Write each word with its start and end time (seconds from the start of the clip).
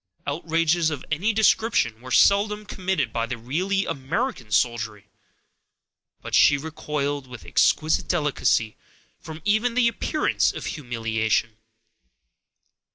Outrages 0.25 0.89
of 0.89 1.05
any 1.11 1.31
description 1.31 2.01
were 2.01 2.09
seldom 2.09 2.65
committed 2.65 3.13
by 3.13 3.27
the 3.27 3.37
really 3.37 3.85
American 3.85 4.49
soldiery; 4.49 5.11
but 6.23 6.33
she 6.33 6.57
recoiled, 6.57 7.27
with 7.27 7.45
exquisite 7.45 8.07
delicacy, 8.07 8.77
from 9.19 9.43
even 9.45 9.75
the 9.75 9.87
appearance 9.87 10.53
of 10.53 10.65
humiliation. 10.65 11.57